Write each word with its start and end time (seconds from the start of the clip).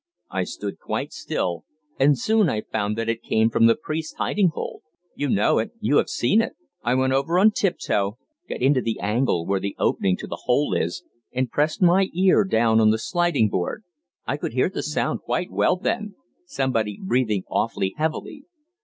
I 0.31 0.45
stood 0.45 0.79
quite 0.79 1.13
still, 1.13 1.63
and 1.99 2.17
soon 2.17 2.49
I 2.49 2.61
found 2.61 2.97
that 2.97 3.07
it 3.07 3.21
came 3.21 3.51
from 3.51 3.67
the 3.67 3.75
priests' 3.75 4.15
hiding 4.17 4.47
hole 4.47 4.81
you 5.13 5.29
know 5.29 5.59
it, 5.59 5.73
you 5.79 5.97
have 5.97 6.09
seen 6.09 6.41
it. 6.41 6.53
I 6.81 6.95
went 6.95 7.13
over 7.13 7.37
on 7.37 7.51
tip 7.51 7.77
toe, 7.77 8.17
got 8.49 8.63
into 8.63 8.81
the 8.81 8.99
angle 8.99 9.45
where 9.45 9.59
the 9.59 9.75
opening 9.77 10.17
to 10.17 10.25
the 10.25 10.41
hole 10.45 10.73
is, 10.73 11.03
and 11.31 11.51
pressed 11.51 11.83
my 11.83 12.09
ear 12.15 12.43
down 12.45 12.79
on 12.81 12.89
the 12.89 12.97
sliding 12.97 13.47
board. 13.47 13.83
I 14.25 14.37
could 14.37 14.53
hear 14.53 14.69
the 14.69 14.81
sound 14.81 15.21
quite 15.21 15.51
well 15.51 15.75
then 15.75 16.15
somebody 16.47 16.99
breathing 16.99 17.43
awfully 17.47 17.93
heavily. 17.95 18.45